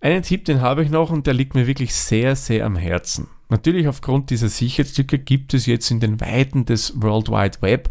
Einen 0.01 0.23
Tipp, 0.23 0.45
den 0.47 0.61
habe 0.61 0.83
ich 0.83 0.91
noch 0.91 1.11
und 1.11 1.27
der 1.27 1.35
liegt 1.35 1.55
mir 1.55 1.67
wirklich 1.67 1.95
sehr, 1.95 2.35
sehr 2.35 2.67
am 2.67 2.75
Herzen. 2.75 3.29
Natürlich 3.51 3.89
aufgrund 3.89 4.31
dieser 4.31 4.49
Sicherheitslücke 4.49 5.19
gibt 5.19 5.55
es 5.55 5.67
jetzt 5.67 5.91
in 5.91 6.01
den 6.01 6.21
Weiten 6.21 6.65
des 6.65 7.03
World 7.03 7.29
Wide 7.29 7.61
Web 7.61 7.91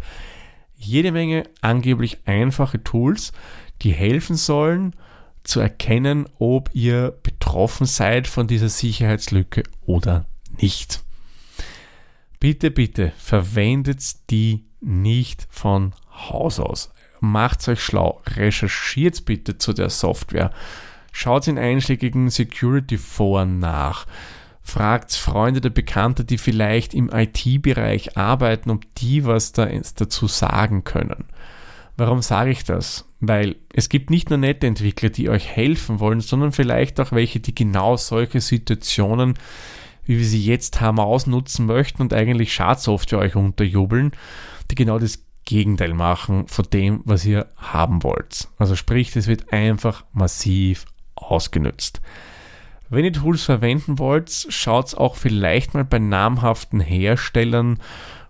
jede 0.75 1.12
Menge 1.12 1.44
angeblich 1.62 2.20
einfache 2.25 2.82
Tools, 2.82 3.34
die 3.82 3.92
helfen 3.92 4.38
sollen 4.38 4.96
zu 5.44 5.60
erkennen, 5.60 6.28
ob 6.39 6.70
ihr 6.74 7.18
betroffen 7.24 7.86
seid 7.86 8.28
von 8.28 8.48
dieser 8.48 8.70
Sicherheitslücke 8.70 9.63
oder 9.86 10.25
nicht. 10.62 11.04
Bitte, 12.39 12.72
bitte 12.72 13.12
verwendet 13.18 14.30
die 14.30 14.63
nicht 14.80 15.46
von 15.50 15.94
Haus 16.10 16.60
aus. 16.62 16.89
Macht 17.20 17.68
euch 17.68 17.82
schlau, 17.82 18.22
recherchiert 18.28 19.25
bitte 19.25 19.58
zu 19.58 19.74
der 19.74 19.89
Software, 19.89 20.54
schaut 21.12 21.48
in 21.50 21.58
einschlägigen 21.58 22.30
Security-Foren 22.30 23.60
nach, 23.60 24.06
fragt 24.69 25.13
Freunde 25.13 25.59
oder 25.59 25.69
Bekannte, 25.69 26.23
die 26.23 26.38
vielleicht 26.38 26.93
im 26.93 27.09
IT-Bereich 27.11 28.17
arbeiten, 28.17 28.69
ob 28.69 28.83
die 28.95 29.25
was 29.25 29.51
da 29.51 29.65
dazu 29.65 30.27
sagen 30.27 30.83
können. 30.83 31.25
Warum 31.97 32.21
sage 32.21 32.51
ich 32.51 32.63
das? 32.63 33.05
Weil 33.19 33.57
es 33.73 33.89
gibt 33.89 34.09
nicht 34.09 34.29
nur 34.29 34.38
nette 34.38 34.67
Entwickler, 34.67 35.09
die 35.09 35.29
euch 35.29 35.47
helfen 35.47 35.99
wollen, 35.99 36.21
sondern 36.21 36.53
vielleicht 36.53 36.99
auch 37.01 37.11
welche, 37.11 37.41
die 37.41 37.53
genau 37.53 37.97
solche 37.97 38.39
Situationen, 38.39 39.33
wie 40.05 40.17
wir 40.17 40.25
sie 40.25 40.43
jetzt 40.43 40.79
haben, 40.79 40.99
ausnutzen 40.99 41.65
möchten 41.65 42.01
und 42.01 42.13
eigentlich 42.13 42.53
Schadsoftware 42.53 43.19
euch 43.19 43.35
unterjubeln, 43.35 44.11
die 44.71 44.75
genau 44.75 44.97
das 44.97 45.25
Gegenteil 45.43 45.93
machen 45.93 46.47
von 46.47 46.65
dem, 46.71 47.01
was 47.03 47.25
ihr 47.25 47.47
haben 47.57 48.03
wollt. 48.03 48.47
Also 48.57 48.75
sprich, 48.75 49.13
es 49.15 49.27
wird 49.27 49.51
einfach 49.51 50.05
massiv 50.13 50.85
ausgenutzt. 51.15 52.01
Wenn 52.89 53.05
ihr 53.05 53.13
Tools 53.13 53.43
verwenden 53.43 54.00
wollt, 54.00 54.48
schaut 54.50 54.96
auch 54.96 55.15
vielleicht 55.15 55.75
mal 55.75 55.86
bei 55.86 56.00
namhaften 56.00 56.79
Herstellern 56.79 57.79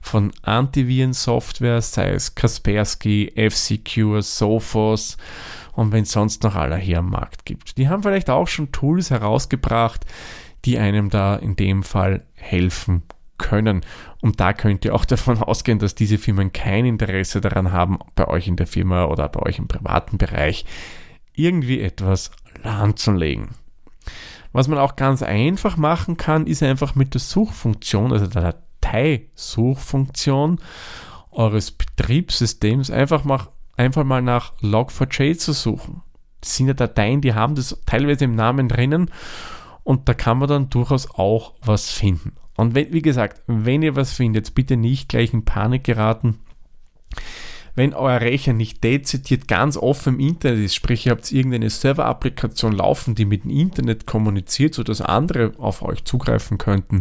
von 0.02 0.32
Antiviren-Software, 0.42 1.82
sei 1.82 2.12
es 2.12 2.36
Kaspersky, 2.36 3.32
F-Secure, 3.36 4.22
Sophos 4.22 5.18
und 5.74 5.92
wenn 5.94 6.04
es 6.04 6.12
sonst 6.12 6.44
noch 6.44 6.56
aller 6.56 6.78
hier 6.78 7.00
am 7.00 7.10
Markt 7.10 7.46
gibt. 7.46 7.78
Die 7.78 7.88
haben 7.88 8.04
vielleicht 8.04 8.30
auch 8.30 8.48
schon 8.48 8.72
Tools 8.72 9.12
herausgebracht, 9.12 10.06
die 10.66 10.78
einem 10.78 11.10
da 11.10 11.38
in 11.38 11.56
dem 11.56 11.84
Fall 11.84 12.26
helfen 12.34 13.04
können. 13.38 13.82
Und 14.20 14.42
da 14.42 14.52
könnt 14.52 14.84
ihr 14.84 14.94
auch 14.94 15.06
davon 15.06 15.38
ausgehen, 15.38 15.80
dass 15.80 15.96
diese 15.96 16.18
Firmen 16.18 16.52
kein 16.52 16.86
Interesse 16.86 17.40
daran 17.40 17.72
haben, 17.72 18.00
bei 18.16 18.28
euch 18.28 18.48
in 18.50 18.58
der 18.58 18.68
Firma 18.68 19.06
oder 19.06 19.30
bei 19.30 19.42
euch 19.42 19.58
im 19.58 19.70
privaten 19.70 20.18
Bereich 20.18 20.66
irgendwie 21.34 21.80
etwas 21.80 22.32
lahmzulegen. 22.62 23.59
Was 24.52 24.68
man 24.68 24.80
auch 24.80 24.96
ganz 24.96 25.22
einfach 25.22 25.78
machen 25.78 26.18
kann, 26.18 26.48
ist 26.48 26.64
einfach 26.64 26.96
mit 26.96 27.14
der 27.14 27.22
Suchfunktion, 27.22 28.12
also 28.12 28.28
der 28.28 28.56
Dateisuchfunktion 28.82 30.60
eures 31.32 31.72
Betriebssystems 31.72 32.90
einfach 32.90 33.24
mal, 33.24 33.48
einfach 33.78 34.04
mal 34.04 34.22
nach 34.22 34.54
Log4j 34.62 35.38
zu 35.38 35.54
suchen. 35.54 36.02
Das 36.42 36.56
sind 36.56 36.68
ja 36.68 36.74
Dateien, 36.74 37.22
die 37.22 37.34
haben 37.34 37.56
das 37.56 37.80
teilweise 37.86 38.26
im 38.26 38.36
Namen 38.36 38.68
drinnen 38.68 39.12
und 39.84 40.10
da 40.10 40.14
kann 40.14 40.40
man 40.40 40.50
dann 40.50 40.70
durchaus 40.70 41.10
auch 41.12 41.54
was 41.62 41.92
finden. 41.92 42.34
Und 42.56 42.76
wenn, 42.76 42.92
wie 42.94 43.02
gesagt, 43.02 43.42
wenn 43.48 43.82
ihr 43.82 43.96
was 43.96 44.14
findet, 44.14 44.56
bitte 44.56 44.78
nicht 44.78 45.10
gleich 45.10 45.34
in 45.34 45.46
Panik 45.46 45.84
geraten 45.84 46.40
wenn 47.76 47.94
euer 47.94 48.22
Rechner 48.22 48.54
nicht 48.54 48.84
dezidiert 48.84 49.48
ganz 49.48 49.78
offen 49.78 50.16
im 50.16 50.20
Internet 50.20 50.66
ist, 50.66 50.76
sprich 50.76 51.06
ihr 51.06 51.12
habt 51.12 51.32
irgendeine 51.32 51.70
Server-Applikation 51.70 52.74
laufen, 52.74 53.16
die 53.16 53.26
mit 53.26 53.44
dem 53.44 53.52
Internet 53.52 54.06
kommuniziert, 54.06 54.76
sodass 54.76 55.02
andere 55.02 55.54
auf 55.58 55.82
euch 55.82 56.04
zugreifen 56.04 56.58
könnten, 56.58 57.00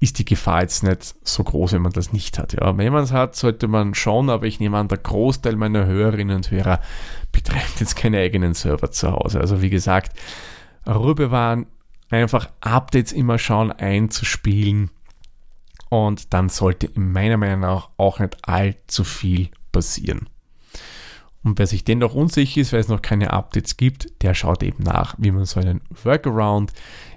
ist 0.00 0.18
die 0.18 0.24
Gefahr 0.24 0.62
jetzt 0.62 0.82
nicht 0.82 1.14
so 1.22 1.44
groß, 1.44 1.72
wenn 1.72 1.82
man 1.82 1.92
das 1.92 2.12
nicht 2.12 2.38
hat. 2.38 2.52
Ja, 2.52 2.76
wenn 2.76 2.92
man 2.92 3.04
es 3.04 3.12
hat, 3.12 3.36
sollte 3.36 3.68
man 3.68 3.94
schon, 3.94 4.28
aber 4.28 4.46
ich 4.46 4.60
nehme 4.60 4.76
an, 4.76 4.88
der 4.88 4.98
Großteil 4.98 5.56
meiner 5.56 5.86
Hörerinnen 5.86 6.36
und 6.36 6.50
Hörer 6.50 6.80
betreibt 7.32 7.80
jetzt 7.80 7.96
keine 7.96 8.18
eigenen 8.18 8.54
Server 8.54 8.90
zu 8.90 9.12
Hause. 9.12 9.40
Also 9.40 9.62
wie 9.62 9.70
gesagt, 9.70 10.12
Ruhe 10.86 11.14
bewahren, 11.14 11.66
einfach 12.10 12.50
Updates 12.60 13.12
immer 13.12 13.38
schauen 13.38 13.72
einzuspielen 13.72 14.90
und 15.94 16.34
dann 16.34 16.48
sollte 16.48 16.88
in 16.88 17.12
meiner 17.12 17.36
Meinung 17.36 17.60
nach 17.60 17.90
auch 17.98 18.18
nicht 18.18 18.48
allzu 18.48 19.04
viel 19.04 19.50
passieren. 19.70 20.28
Und 21.44 21.58
wer 21.58 21.66
sich 21.66 21.84
dennoch 21.84 22.14
unsicher 22.14 22.60
ist, 22.60 22.72
weil 22.72 22.80
es 22.80 22.88
noch 22.88 23.02
keine 23.02 23.32
Updates 23.32 23.76
gibt, 23.76 24.22
der 24.22 24.34
schaut 24.34 24.62
eben 24.62 24.82
nach, 24.82 25.14
wie 25.18 25.30
man 25.30 25.44
so 25.44 25.60
einen 25.60 25.82
Workaround 26.02 26.72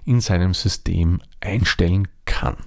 in 0.06 0.20
seinem 0.20 0.54
System 0.54 1.22
einstellen 1.40 2.08
kann. 2.26 2.58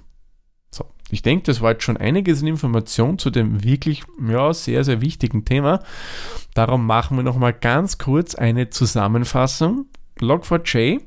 So, 0.69 0.85
ich 1.11 1.21
denke, 1.21 1.43
das 1.45 1.61
war 1.61 1.73
jetzt 1.73 1.83
schon 1.83 1.97
einiges 1.97 2.41
an 2.41 2.47
Informationen 2.47 3.19
zu 3.19 3.29
dem 3.29 3.63
wirklich 3.63 4.03
ja, 4.27 4.53
sehr, 4.53 4.83
sehr 4.83 5.01
wichtigen 5.01 5.45
Thema. 5.45 5.81
Darum 6.55 6.85
machen 6.85 7.15
wir 7.15 7.23
nochmal 7.23 7.53
ganz 7.53 7.99
kurz 7.99 8.35
eine 8.35 8.69
Zusammenfassung. 8.69 9.85
Log4j 10.19 11.01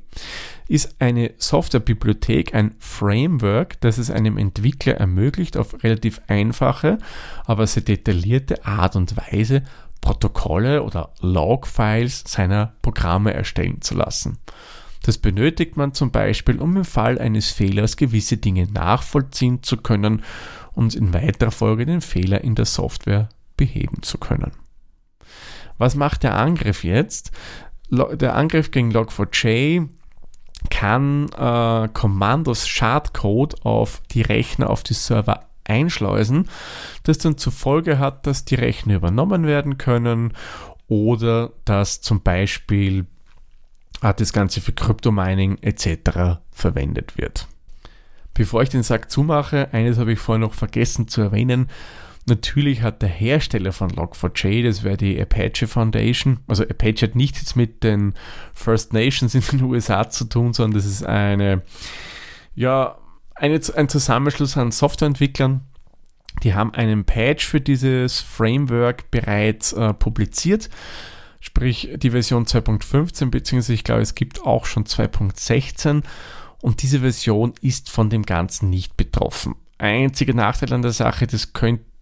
ist 0.66 0.96
eine 0.98 1.32
Softwarebibliothek, 1.38 2.54
ein 2.54 2.74
Framework, 2.78 3.80
das 3.80 3.98
es 3.98 4.10
einem 4.10 4.38
Entwickler 4.38 4.94
ermöglicht, 4.94 5.56
auf 5.56 5.82
relativ 5.82 6.20
einfache, 6.26 6.98
aber 7.44 7.66
sehr 7.66 7.82
detaillierte 7.82 8.64
Art 8.64 8.96
und 8.96 9.16
Weise 9.16 9.62
Protokolle 10.00 10.82
oder 10.82 11.14
Log-Files 11.20 12.24
seiner 12.26 12.74
Programme 12.82 13.32
erstellen 13.32 13.80
zu 13.80 13.94
lassen. 13.94 14.38
Das 15.02 15.18
benötigt 15.18 15.76
man 15.76 15.92
zum 15.92 16.10
Beispiel, 16.10 16.58
um 16.58 16.76
im 16.76 16.84
Fall 16.84 17.18
eines 17.18 17.50
Fehlers 17.50 17.96
gewisse 17.96 18.38
Dinge 18.38 18.66
nachvollziehen 18.70 19.62
zu 19.62 19.76
können 19.76 20.22
und 20.72 20.94
in 20.94 21.12
weiterer 21.12 21.50
Folge 21.50 21.86
den 21.86 22.00
Fehler 22.00 22.42
in 22.42 22.54
der 22.54 22.64
Software 22.64 23.28
beheben 23.56 24.02
zu 24.02 24.18
können. 24.18 24.52
Was 25.78 25.94
macht 25.94 26.22
der 26.22 26.36
Angriff 26.36 26.84
jetzt? 26.84 27.32
Der 27.90 28.34
Angriff 28.34 28.70
gegen 28.70 28.92
Log4j 28.92 29.88
kann 30.70 31.28
äh, 31.30 31.88
Kommandos 31.92 32.68
Schadcode 32.68 33.64
auf 33.64 34.02
die 34.10 34.22
Rechner, 34.22 34.70
auf 34.70 34.82
die 34.82 34.94
Server 34.94 35.46
einschleusen, 35.64 36.48
das 37.04 37.18
dann 37.18 37.38
zur 37.38 37.52
Folge 37.52 37.98
hat, 37.98 38.26
dass 38.26 38.44
die 38.44 38.54
Rechner 38.54 38.96
übernommen 38.96 39.46
werden 39.46 39.78
können 39.78 40.32
oder 40.88 41.52
dass 41.64 42.00
zum 42.00 42.22
Beispiel 42.22 43.06
äh, 44.02 44.14
das 44.14 44.32
Ganze 44.32 44.60
für 44.60 44.72
Kryptomining 44.72 45.58
etc. 45.62 46.40
verwendet 46.50 47.16
wird. 47.16 47.48
Bevor 48.34 48.62
ich 48.62 48.68
den 48.68 48.82
Sack 48.82 49.10
zumache, 49.10 49.68
eines 49.72 49.98
habe 49.98 50.12
ich 50.12 50.18
vorher 50.18 50.40
noch 50.40 50.54
vergessen 50.54 51.08
zu 51.08 51.20
erwähnen. 51.20 51.70
Natürlich 52.26 52.80
hat 52.80 53.02
der 53.02 53.10
Hersteller 53.10 53.72
von 53.72 53.90
Log4j, 53.90 54.64
das 54.64 54.82
wäre 54.82 54.96
die 54.96 55.20
Apache 55.20 55.66
Foundation, 55.66 56.40
also 56.46 56.62
Apache 56.62 57.02
hat 57.06 57.16
nichts 57.16 57.54
mit 57.54 57.84
den 57.84 58.14
First 58.54 58.94
Nations 58.94 59.34
in 59.34 59.42
den 59.42 59.62
USA 59.70 60.08
zu 60.08 60.24
tun, 60.24 60.54
sondern 60.54 60.78
das 60.78 60.86
ist 60.86 61.04
eine, 61.04 61.62
ja, 62.54 62.96
eine, 63.34 63.60
ein 63.76 63.88
Zusammenschluss 63.88 64.56
an 64.56 64.70
Softwareentwicklern. 64.70 65.60
Die 66.42 66.54
haben 66.54 66.72
einen 66.74 67.04
Patch 67.04 67.46
für 67.46 67.60
dieses 67.60 68.20
Framework 68.20 69.10
bereits 69.10 69.72
äh, 69.74 69.92
publiziert, 69.92 70.70
sprich 71.40 71.90
die 71.96 72.10
Version 72.10 72.46
2.15, 72.46 73.30
beziehungsweise 73.30 73.74
ich 73.74 73.84
glaube, 73.84 74.02
es 74.02 74.14
gibt 74.14 74.42
auch 74.42 74.64
schon 74.64 74.84
2.16 74.84 76.02
und 76.62 76.82
diese 76.82 77.00
Version 77.00 77.52
ist 77.60 77.90
von 77.90 78.08
dem 78.08 78.22
Ganzen 78.22 78.70
nicht 78.70 78.96
betroffen. 78.96 79.54
Einziger 79.76 80.32
Nachteil 80.32 80.72
an 80.72 80.82
der 80.82 80.92
Sache, 80.92 81.26
das 81.26 81.52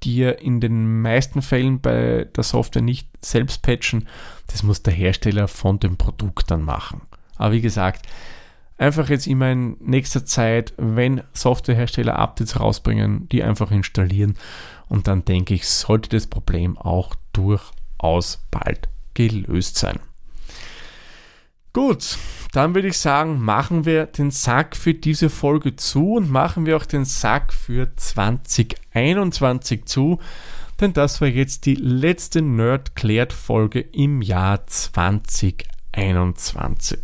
dir 0.04 0.40
in 0.40 0.60
den 0.60 1.02
meisten 1.02 1.42
Fällen 1.42 1.80
bei 1.80 2.26
der 2.36 2.44
Software 2.44 2.82
nicht 2.82 3.08
selbst 3.20 3.62
patchen. 3.62 4.08
Das 4.46 4.62
muss 4.62 4.82
der 4.82 4.92
Hersteller 4.92 5.48
von 5.48 5.78
dem 5.78 5.96
Produkt 5.96 6.50
dann 6.50 6.62
machen. 6.62 7.02
Aber 7.36 7.52
wie 7.52 7.60
gesagt, 7.60 8.06
einfach 8.78 9.08
jetzt 9.08 9.26
immer 9.26 9.50
in 9.50 9.76
nächster 9.80 10.24
Zeit, 10.24 10.74
wenn 10.76 11.22
Softwarehersteller 11.32 12.18
Updates 12.18 12.58
rausbringen, 12.58 13.28
die 13.28 13.42
einfach 13.42 13.70
installieren 13.70 14.34
und 14.88 15.06
dann 15.06 15.24
denke 15.24 15.54
ich, 15.54 15.68
sollte 15.68 16.10
das 16.10 16.26
Problem 16.26 16.76
auch 16.76 17.14
durchaus 17.32 18.44
bald 18.50 18.88
gelöst 19.14 19.76
sein. 19.76 19.98
Gut, 21.74 22.18
dann 22.52 22.74
würde 22.74 22.88
ich 22.88 22.98
sagen, 22.98 23.40
machen 23.40 23.86
wir 23.86 24.04
den 24.04 24.30
Sack 24.30 24.76
für 24.76 24.92
diese 24.92 25.30
Folge 25.30 25.74
zu 25.74 26.16
und 26.16 26.30
machen 26.30 26.66
wir 26.66 26.76
auch 26.76 26.84
den 26.84 27.06
Sack 27.06 27.54
für 27.54 27.96
2021 27.96 29.86
zu, 29.86 30.18
denn 30.82 30.92
das 30.92 31.22
war 31.22 31.28
jetzt 31.28 31.64
die 31.64 31.76
letzte 31.76 32.42
Nerd 32.42 32.94
klärt 32.94 33.32
Folge 33.32 33.80
im 33.80 34.20
Jahr 34.20 34.66
2021. 34.66 36.98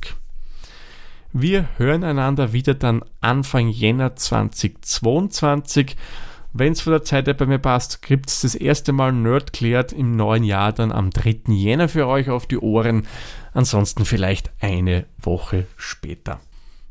Wir 1.33 1.71
hören 1.79 2.05
einander 2.05 2.53
wieder 2.53 2.75
dann 2.75 3.03
Anfang 3.23 3.69
Jänner 3.69 4.17
2022. 4.17 5.97
Wenn 6.53 6.73
es 6.73 6.81
von 6.81 6.93
der 6.93 7.05
Zeit 7.05 7.27
her 7.27 7.35
bei 7.35 7.47
mir 7.47 7.59
passt, 7.59 8.03
gibt 8.03 8.29
es 8.29 8.41
das 8.41 8.55
erste 8.55 8.93
Mal 8.93 9.13
Nerd 9.13 9.53
klärt 9.53 9.93
im 9.93 10.17
neuen 10.17 10.45
Jahr 10.45 10.73
dann 10.73 10.93
am 10.93 11.11
3. 11.11 11.41
Jänner 11.49 11.89
für 11.89 12.07
euch 12.07 12.31
auf 12.31 12.47
die 12.47 12.59
Ohren 12.59 13.07
ansonsten 13.59 14.05
vielleicht 14.05 14.53
eine 14.61 15.05
Woche 15.21 15.67
später. 15.77 16.39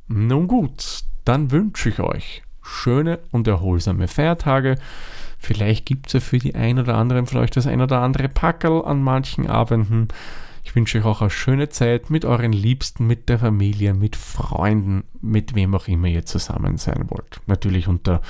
Nun 0.09 0.47
gut, 0.47 1.03
dann 1.23 1.49
wünsche 1.49 1.89
ich 1.89 1.99
euch 2.01 2.43
schöne 2.61 3.19
und 3.31 3.47
erholsame 3.47 4.09
Feiertage. 4.09 4.75
Vielleicht 5.39 5.85
gibt 5.85 6.07
es 6.07 6.13
ja 6.13 6.19
für 6.19 6.39
die 6.39 6.55
ein 6.55 6.77
oder 6.77 6.95
anderen 6.95 7.25
euch 7.37 7.51
das 7.51 7.67
ein 7.67 7.81
oder 7.81 8.01
andere 8.01 8.27
Packerl 8.27 8.83
an 8.83 9.01
manchen 9.01 9.47
Abenden. 9.47 10.09
Ich 10.65 10.75
wünsche 10.75 10.97
euch 10.97 11.05
auch 11.05 11.21
eine 11.21 11.29
schöne 11.29 11.69
Zeit 11.69 12.09
mit 12.09 12.25
euren 12.25 12.51
Liebsten, 12.51 13.07
mit 13.07 13.29
der 13.29 13.39
Familie, 13.39 13.93
mit 13.93 14.17
Freunden, 14.17 15.05
mit 15.21 15.55
wem 15.55 15.73
auch 15.73 15.87
immer 15.87 16.09
ihr 16.09 16.25
zusammen 16.25 16.77
sein 16.77 17.05
wollt. 17.07 17.39
Natürlich 17.45 17.87
unter 17.87 18.21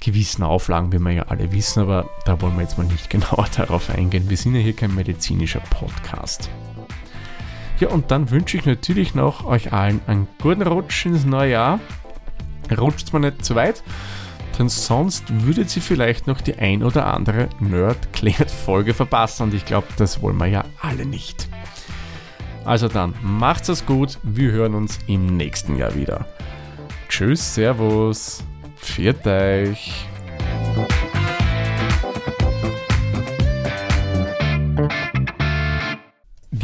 gewissen 0.00 0.44
Auflagen, 0.44 0.92
wie 0.92 0.98
wir 0.98 1.12
ja 1.12 1.22
alle 1.24 1.52
wissen, 1.52 1.80
aber 1.80 2.08
da 2.24 2.40
wollen 2.40 2.54
wir 2.54 2.62
jetzt 2.62 2.78
mal 2.78 2.86
nicht 2.86 3.10
genauer 3.10 3.48
darauf 3.54 3.90
eingehen. 3.90 4.30
Wir 4.30 4.38
sind 4.38 4.54
ja 4.54 4.62
hier 4.62 4.74
kein 4.74 4.94
medizinischer 4.94 5.60
Podcast. 5.60 6.48
Ja, 7.78 7.88
und 7.88 8.10
dann 8.10 8.30
wünsche 8.30 8.56
ich 8.56 8.64
natürlich 8.64 9.14
noch 9.14 9.44
euch 9.44 9.72
allen 9.72 10.00
einen 10.06 10.28
guten 10.40 10.62
Rutsch 10.62 11.04
ins 11.04 11.26
neue 11.26 11.52
Jahr. 11.52 11.80
Rutscht 12.76 13.12
mal 13.12 13.18
nicht 13.18 13.44
zu 13.44 13.54
weit, 13.54 13.82
denn 14.58 14.68
sonst 14.68 15.24
würdet 15.44 15.74
ihr 15.76 15.82
vielleicht 15.82 16.26
noch 16.26 16.40
die 16.40 16.58
ein 16.58 16.82
oder 16.82 17.12
andere 17.12 17.48
Nerd-Klärt-Folge 17.60 18.94
verpassen 18.94 19.44
und 19.44 19.54
ich 19.54 19.66
glaube, 19.66 19.86
das 19.98 20.22
wollen 20.22 20.38
wir 20.38 20.46
ja 20.46 20.64
alle 20.80 21.04
nicht. 21.04 21.48
Also 22.64 22.88
dann, 22.88 23.14
macht's 23.22 23.68
es 23.68 23.86
gut, 23.86 24.18
wir 24.22 24.50
hören 24.50 24.74
uns 24.74 24.98
im 25.06 25.36
nächsten 25.36 25.76
Jahr 25.76 25.94
wieder. 25.94 26.26
Tschüss, 27.08 27.54
Servus, 27.54 28.42
pfiat 28.76 29.24
euch. 29.26 30.06